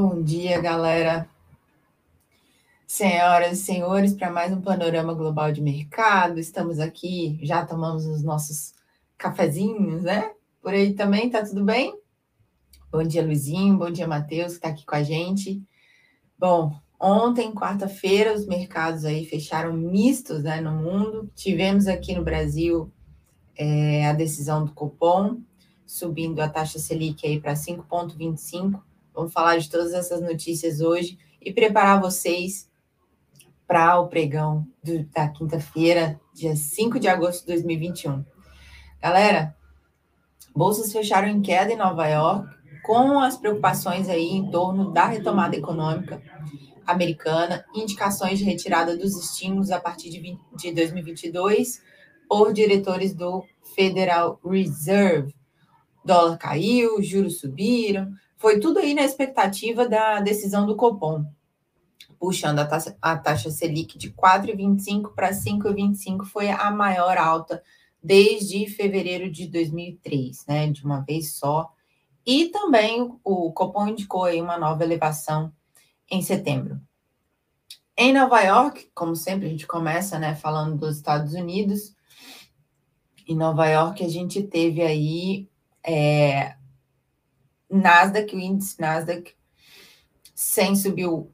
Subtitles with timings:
[0.00, 1.28] Bom dia, galera.
[2.86, 6.38] Senhoras e senhores, para mais um panorama global de mercado.
[6.38, 8.74] Estamos aqui, já tomamos os nossos
[9.16, 10.30] cafezinhos, né?
[10.62, 11.98] Por aí também, tá tudo bem?
[12.92, 13.76] Bom dia, Luizinho.
[13.76, 15.60] Bom dia, Matheus, que está aqui com a gente.
[16.38, 21.28] Bom, ontem, quarta-feira, os mercados aí fecharam mistos né, no mundo.
[21.34, 22.88] Tivemos aqui no Brasil
[23.56, 25.40] é, a decisão do Copom,
[25.84, 28.80] subindo a taxa Selic aí para 5,25.
[29.18, 32.70] Vamos falar de todas essas notícias hoje e preparar vocês
[33.66, 38.24] para o pregão do, da quinta-feira, dia 5 de agosto de 2021.
[39.02, 39.56] Galera,
[40.54, 42.48] bolsas fecharam em queda em Nova York,
[42.84, 46.22] com as preocupações aí em torno da retomada econômica
[46.86, 51.82] americana, indicações de retirada dos estímulos a partir de, 20, de 2022
[52.28, 53.44] por diretores do
[53.74, 55.34] Federal Reserve.
[56.04, 61.26] Dólar caiu, juros subiram, foi tudo aí na expectativa da decisão do Copom,
[62.18, 67.62] puxando a taxa, a taxa Selic de 4,25 para 5,25 foi a maior alta
[68.02, 71.70] desde fevereiro de 2003, né, de uma vez só
[72.30, 75.50] e também o Copom indicou aí uma nova elevação
[76.10, 76.78] em setembro.
[77.96, 81.96] Em Nova York, como sempre, a gente começa né, falando dos Estados Unidos.
[83.26, 85.48] Em Nova York, a gente teve aí
[85.82, 86.54] é,
[87.70, 89.34] Nasdaq, o índice Nasdaq
[90.34, 91.30] 100 subiu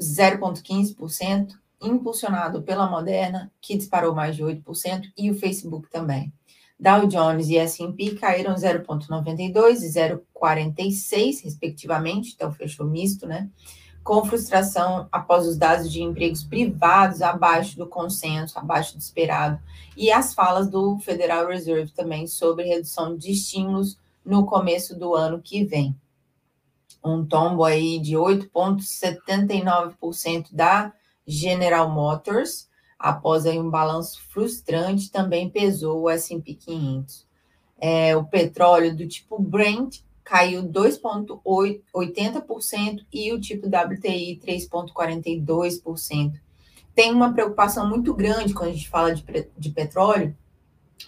[0.00, 6.32] 0,15%, impulsionado pela Moderna, que disparou mais de 8%, e o Facebook também.
[6.78, 13.48] Dow Jones e S&P caíram 0,92 e 0,46, respectivamente, então fechou misto, né?
[14.04, 19.58] Com frustração após os dados de empregos privados abaixo do consenso, abaixo do esperado,
[19.96, 23.98] e as falas do Federal Reserve também sobre redução de estímulos
[24.28, 25.96] no começo do ano que vem.
[27.02, 30.92] Um tombo aí de 8,79% da
[31.26, 32.68] General Motors,
[32.98, 37.26] após aí um balanço frustrante, também pesou o S&P 500.
[37.80, 46.34] É, o petróleo do tipo Brent caiu 2,80% e o tipo WTI 3,42%.
[46.94, 49.24] Tem uma preocupação muito grande quando a gente fala de,
[49.56, 50.36] de petróleo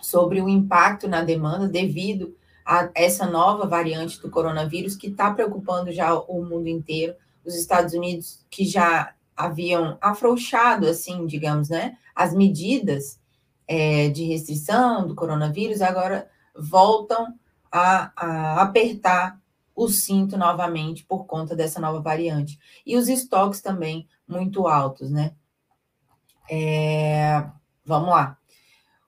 [0.00, 2.34] sobre o impacto na demanda devido
[2.70, 7.16] a essa nova variante do coronavírus que está preocupando já o mundo inteiro.
[7.44, 13.19] Os Estados Unidos, que já haviam afrouxado, assim, digamos, né, as medidas
[13.66, 17.34] é, de restrição do coronavírus, agora voltam
[17.72, 19.41] a, a, apertar
[19.75, 22.56] o cinto novamente por conta dessa nova variante.
[22.87, 25.32] E os estoques também muito altos, né?
[26.48, 27.44] É,
[27.84, 28.38] vamos lá.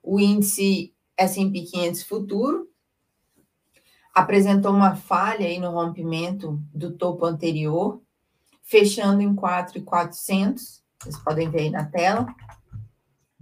[0.01, 2.72] O índice S&P 500 futuro
[4.13, 7.99] apresentou uma falha aí no rompimento do topo anterior,
[8.61, 10.83] fechando em 4,400.
[10.99, 12.27] Vocês podem ver aí na tela.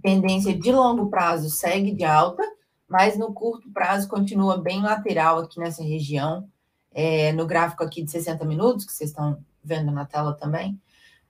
[0.00, 2.42] Tendência de longo prazo segue de alta,
[2.88, 6.48] mas no curto prazo continua bem lateral aqui nessa região.
[6.94, 10.78] É, no gráfico aqui de 60 minutos, que vocês estão vendo na tela também,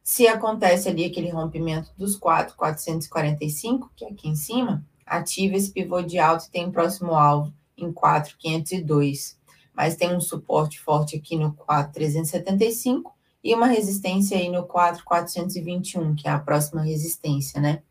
[0.03, 6.03] se acontece ali aquele rompimento dos 4,445, que é aqui em cima, ativa esse pivô
[6.03, 7.53] de alta e tem um próximo alvo
[7.85, 9.39] em 4,502.
[9.75, 13.13] Mas tem um suporte forte aqui no 4,375
[13.43, 17.83] e uma resistência aí no 4,421, que é a próxima resistência, né?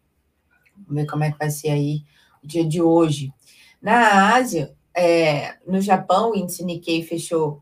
[0.75, 2.03] Vamos ver como é que vai ser aí
[2.43, 3.33] o dia de hoje.
[3.81, 7.61] Na Ásia, é, no Japão, o índice Nikkei fechou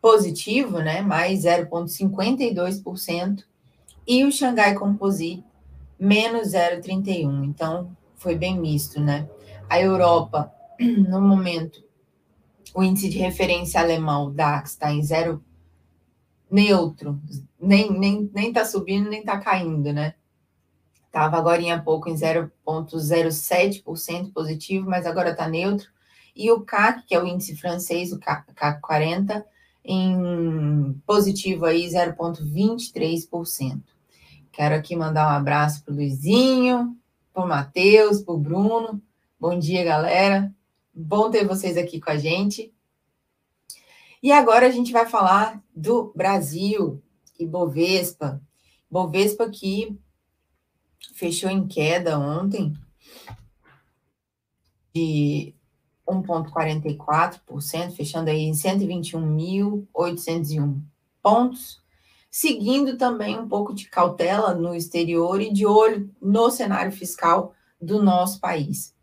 [0.00, 1.02] positivo, né?
[1.02, 3.44] Mais 0,52%.
[4.06, 5.44] E o Xangai Composite,
[5.98, 7.44] menos 0,31%.
[7.44, 9.28] Então, foi bem misto, né?
[9.68, 10.52] A Europa,
[11.08, 11.82] no momento,
[12.74, 15.42] o índice de referência alemão, DAX, está em 0
[16.50, 17.20] neutro,
[17.58, 20.14] nem, nem, nem tá subindo, nem tá caindo, né?
[21.10, 25.88] Tava agora há pouco em 0,07% positivo, mas agora tá neutro.
[26.34, 28.46] E o CAC, que é o índice francês, o CAC
[28.80, 29.44] 40,
[29.84, 33.82] em positivo aí 0,23%.
[34.50, 36.96] Quero aqui mandar um abraço para o Luizinho,
[37.32, 39.02] para o Matheus, para o Bruno.
[39.38, 40.50] Bom dia, galera.
[40.94, 42.70] Bom ter vocês aqui com a gente.
[44.22, 47.02] E agora a gente vai falar do Brasil
[47.38, 48.42] e Bovespa.
[48.90, 49.98] Bovespa que
[51.14, 52.74] fechou em queda ontem
[54.94, 55.54] de
[56.06, 60.78] 1,44%, fechando aí em 121.801
[61.22, 61.80] pontos,
[62.30, 68.02] seguindo também um pouco de cautela no exterior e de olho no cenário fiscal do
[68.02, 68.94] nosso país.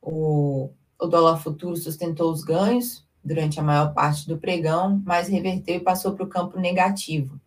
[0.00, 0.70] O,
[1.02, 5.80] o dólar futuro sustentou os ganhos, durante a maior parte do pregão, mas reverteu e
[5.80, 7.40] passou para o campo negativo.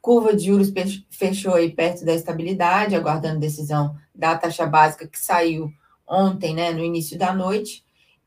[0.00, 0.72] Curva de juros
[1.10, 5.70] fechou aí perto da estabilidade, aguardando decisão da taxa básica que saiu
[6.06, 7.84] ontem, né, no início da noite.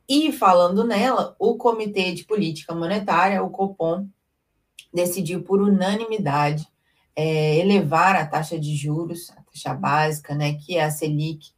[0.07, 4.07] E falando nela, o Comitê de Política Monetária, o Copom,
[4.93, 6.67] decidiu por unanimidade
[7.15, 11.53] é, elevar a taxa de juros, a taxa básica, né, que é a Selic,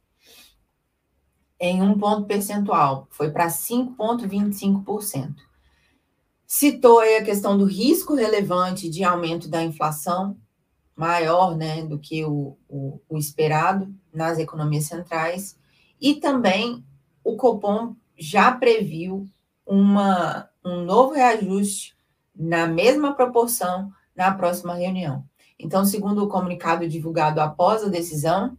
[1.64, 5.36] em um ponto percentual, foi para 5,25%.
[6.44, 10.36] Citou aí a questão do risco relevante de aumento da inflação,
[10.96, 15.56] maior né, do que o, o, o esperado nas economias centrais,
[16.00, 16.84] e também
[17.22, 19.24] o Copom já previu
[19.64, 21.96] uma, um novo reajuste
[22.34, 25.24] na mesma proporção na próxima reunião.
[25.56, 28.58] Então, segundo o comunicado divulgado após a decisão,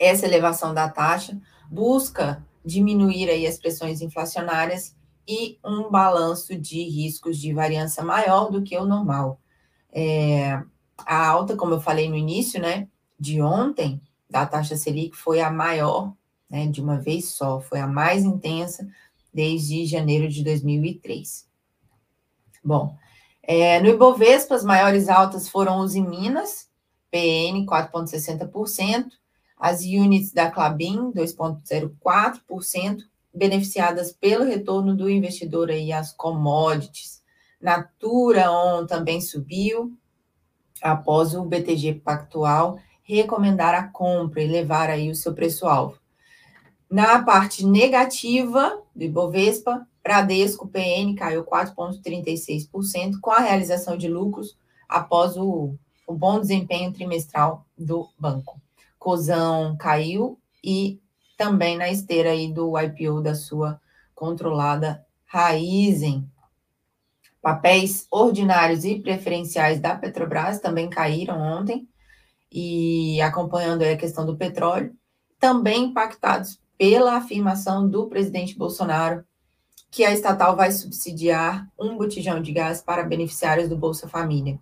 [0.00, 4.94] essa elevação da taxa busca diminuir aí as pressões inflacionárias
[5.26, 9.40] e um balanço de riscos de variância maior do que o normal.
[9.92, 10.62] É,
[10.98, 12.88] a alta, como eu falei no início, né,
[13.18, 16.14] de ontem, da taxa Selic foi a maior,
[16.48, 18.88] né, de uma vez só, foi a mais intensa
[19.32, 21.46] desde janeiro de 2003.
[22.64, 22.96] Bom,
[23.42, 26.68] é, no Ibovespa, as maiores altas foram os em Minas,
[27.10, 29.06] PN 4,60%,
[29.58, 33.02] as units da Clabin, 2,04%,
[33.34, 37.22] beneficiadas pelo retorno do investidor aí às commodities.
[37.60, 39.92] Natura On também subiu,
[40.82, 45.98] após o BTG Pactual recomendar a compra e levar aí o seu preço-alvo.
[46.90, 54.56] Na parte negativa do Ibovespa, Bradesco PN caiu 4,36% com a realização de lucros
[54.88, 55.74] após o,
[56.06, 58.60] o bom desempenho trimestral do banco.
[58.98, 61.00] Cozão caiu e
[61.36, 63.80] também na esteira aí do IPO da sua
[64.14, 66.28] controlada Raizen.
[67.40, 71.88] Papéis ordinários e preferenciais da Petrobras também caíram ontem
[72.50, 74.94] e acompanhando a questão do petróleo,
[75.38, 79.24] também impactados pela afirmação do presidente Bolsonaro
[79.90, 84.58] que a estatal vai subsidiar um botijão de gás para beneficiários do Bolsa Família.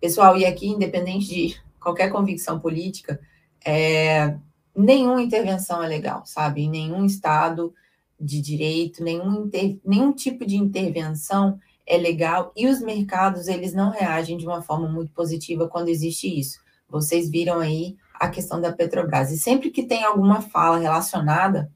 [0.00, 3.20] Pessoal, e aqui, independente de qualquer convicção política,
[3.64, 4.36] é,
[4.76, 6.62] nenhuma intervenção é legal, sabe?
[6.62, 7.74] Em nenhum estado
[8.20, 13.90] de direito, nenhum, inter, nenhum tipo de intervenção é legal e os mercados eles não
[13.90, 16.60] reagem de uma forma muito positiva quando existe isso.
[16.88, 21.70] Vocês viram aí a questão da Petrobras e sempre que tem alguma fala relacionada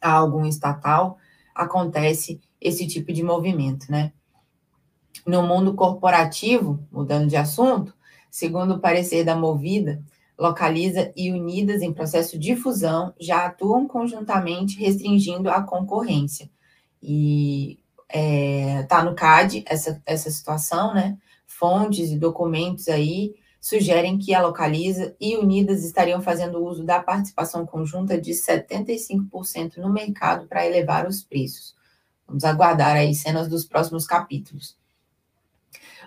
[0.00, 1.18] a algum estatal
[1.54, 4.12] acontece esse tipo de movimento, né?
[5.26, 7.94] No mundo corporativo, mudando de assunto,
[8.30, 10.02] segundo o parecer da Movida,
[10.38, 16.50] Localiza e Unidas, em processo de fusão, já atuam conjuntamente restringindo a concorrência.
[17.02, 21.16] E está é, tá no CAD essa, essa situação, né?
[21.46, 27.64] Fontes e documentos aí sugerem que a Localiza e Unidas estariam fazendo uso da participação
[27.64, 31.76] conjunta de 75% no mercado para elevar os preços.
[32.26, 34.76] Vamos aguardar aí cenas dos próximos capítulos.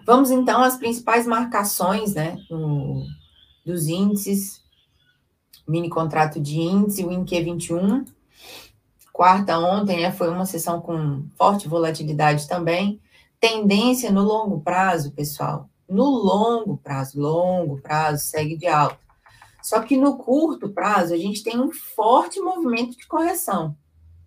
[0.05, 2.37] Vamos então às principais marcações, né?
[2.49, 3.05] No,
[3.65, 4.61] dos índices,
[5.67, 8.05] mini contrato de índice, o INQ 21.
[9.11, 13.01] Quarta ontem, né, foi uma sessão com forte volatilidade também.
[13.39, 15.69] Tendência no longo prazo, pessoal.
[15.87, 18.99] No longo prazo, longo prazo, segue de alta.
[19.61, 23.75] Só que no curto prazo, a gente tem um forte movimento de correção.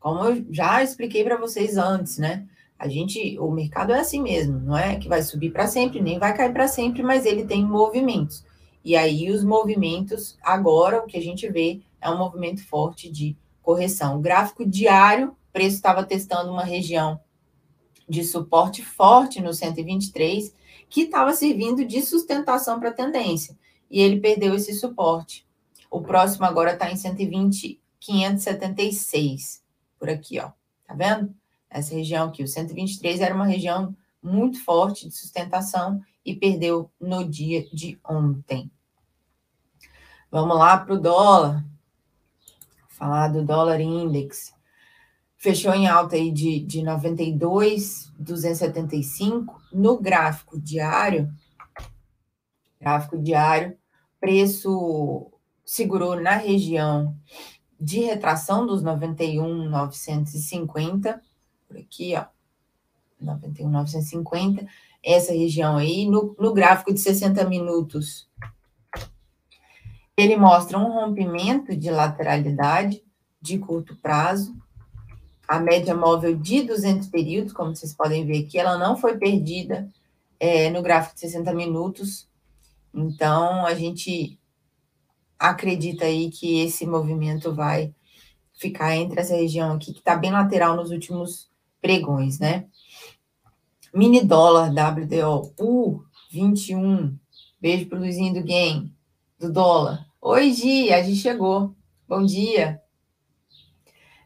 [0.01, 2.47] Como eu já expliquei para vocês antes, né?
[2.79, 6.19] A gente, o mercado é assim mesmo, não é que vai subir para sempre, nem
[6.19, 8.45] vai cair para sempre, mas ele tem movimentos.
[8.89, 13.37] E aí os movimentos, agora o que a gente vê é um movimento forte de
[13.61, 14.17] correção.
[14.17, 17.21] O gráfico diário, o preço estava testando uma região
[18.09, 20.55] de suporte forte no 123,
[20.89, 23.55] que estava servindo de sustentação para a tendência.
[23.91, 25.47] E ele perdeu esse suporte.
[25.91, 29.63] O próximo agora está em 120, 576,
[29.99, 30.51] por aqui, ó.
[30.87, 31.35] Tá vendo?
[31.69, 37.23] Essa região aqui, o 123 era uma região muito forte de sustentação e perdeu no
[37.23, 38.71] dia de ontem.
[40.31, 41.65] Vamos lá para o dólar.
[42.89, 44.53] Falar do dólar index.
[45.37, 49.59] Fechou em alta aí de, de 92,275.
[49.73, 51.33] No gráfico diário,
[52.79, 53.75] gráfico diário,
[54.21, 55.33] preço
[55.65, 57.17] segurou na região
[57.81, 61.23] de retração dos 91,950.
[61.67, 62.27] Por aqui, ó.
[63.19, 64.67] 91,950.
[65.03, 66.07] Essa região aí.
[66.07, 68.28] No, no gráfico de 60 minutos,
[70.21, 73.03] ele mostra um rompimento de lateralidade
[73.41, 74.55] de curto prazo
[75.49, 79.89] a média móvel de 200 períodos, como vocês podem ver aqui, ela não foi perdida
[80.39, 82.29] é, no gráfico de 60 minutos.
[82.93, 84.39] Então, a gente
[85.39, 87.95] acredita aí que esse movimento vai
[88.53, 91.49] ficar entre essa região aqui, que está bem lateral nos últimos
[91.81, 92.67] pregões, né?
[93.95, 97.17] Mini dólar WDO, U21.
[97.59, 98.93] Beijo pro Luizinho do Game,
[99.39, 100.08] do dólar.
[100.21, 101.77] Oi, Gi, a gente chegou.
[102.09, 102.83] Bom dia.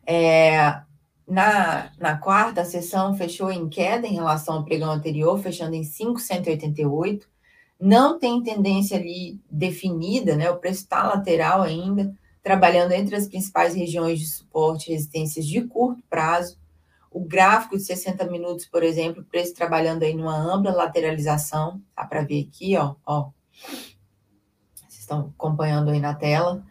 [0.07, 0.81] É,
[1.29, 5.85] na, na quarta, a sessão fechou em queda em relação ao pregão anterior, fechando em
[5.85, 7.29] 5,188.
[7.79, 10.51] Não tem tendência ali definida, né?
[10.51, 15.61] O preço está lateral ainda, trabalhando entre as principais regiões de suporte e resistências de
[15.61, 16.59] curto prazo.
[17.11, 22.07] O gráfico de 60 minutos, por exemplo, o preço trabalhando aí numa ampla lateralização, dá
[22.07, 23.31] para ver aqui, ó, ó.
[25.13, 26.65] Estão acompanhando aí na tela.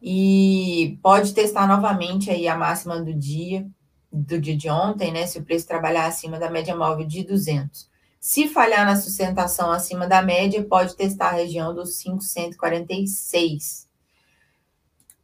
[0.00, 3.66] E pode testar novamente aí a máxima do dia,
[4.12, 5.26] do dia de ontem, né?
[5.26, 7.88] Se o preço trabalhar acima da média móvel de 200.
[8.20, 13.88] Se falhar na sustentação acima da média, pode testar a região dos 546.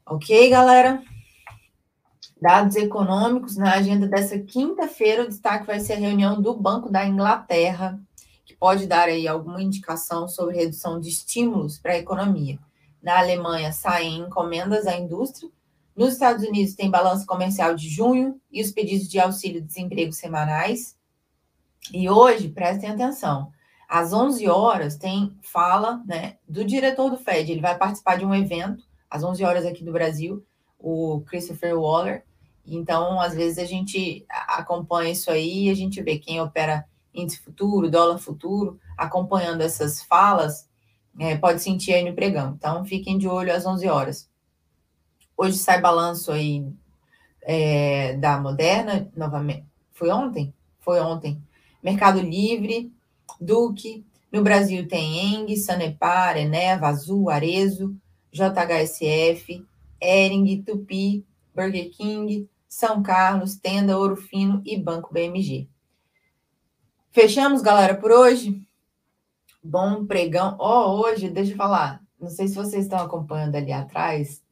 [0.07, 1.03] Ok, galera?
[2.41, 7.07] Dados econômicos na agenda dessa quinta-feira, o destaque vai ser a reunião do Banco da
[7.07, 7.99] Inglaterra,
[8.45, 12.59] que pode dar aí alguma indicação sobre redução de estímulos para a economia.
[13.03, 15.51] Na Alemanha, saem encomendas à indústria
[15.97, 20.97] nos Estados Unidos tem balanço comercial de junho e os pedidos de auxílio-desemprego semanais.
[21.93, 23.53] E hoje, prestem atenção,
[23.89, 27.51] às 11 horas tem fala né, do diretor do Fed.
[27.51, 30.45] Ele vai participar de um evento, às 11 horas aqui do Brasil,
[30.79, 32.25] o Christopher Waller.
[32.67, 36.85] Então, às vezes, a gente acompanha isso aí e a gente vê quem opera
[37.15, 40.69] índice futuro, dólar futuro, acompanhando essas falas,
[41.19, 42.55] é, pode sentir aí no pregão.
[42.59, 44.29] Então, fiquem de olho às 11 horas.
[45.37, 46.67] Hoje sai balanço aí
[47.43, 49.65] é, da Moderna, novamente.
[49.93, 50.53] Foi ontem?
[50.81, 51.41] Foi ontem.
[51.83, 52.93] Mercado Livre,
[53.41, 54.05] Duque.
[54.33, 57.95] No Brasil tem Eng, Sanepar, Eneva, Azul, Arezo,
[58.33, 59.65] JHSF,
[60.01, 65.69] Ering, Tupi, Burger King, São Carlos, Tenda, Ouro Fino e Banco BMG.
[67.15, 68.61] Fechamos, galera, por hoje.
[69.63, 70.57] Bom pregão.
[70.59, 72.03] Ó, oh, hoje, deixa eu falar.
[72.21, 74.45] Não sei se vocês estão acompanhando ali atrás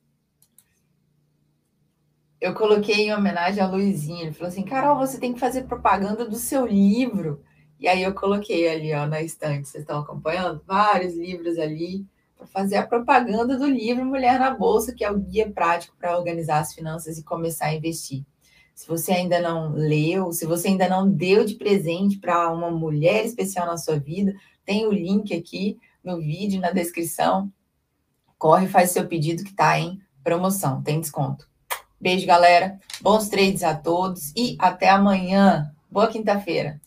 [2.42, 4.22] eu coloquei em homenagem a Luizinho.
[4.22, 7.40] Ele falou assim: Carol, você tem que fazer propaganda do seu livro.
[7.78, 9.68] E aí eu coloquei ali, ó, na estante.
[9.68, 10.60] Vocês estão acompanhando?
[10.66, 12.04] Vários livros ali
[12.36, 16.18] para fazer a propaganda do livro Mulher na Bolsa, que é o guia prático para
[16.18, 18.24] organizar as finanças e começar a investir.
[18.74, 23.24] Se você ainda não leu, se você ainda não deu de presente para uma mulher
[23.24, 27.52] especial na sua vida, tem o link aqui no vídeo, na descrição.
[28.38, 31.48] Corre, faz seu pedido que está em promoção, tem desconto.
[32.00, 32.80] Beijo, galera.
[33.00, 35.72] Bons trades a todos e até amanhã.
[35.88, 36.80] Boa quinta-feira.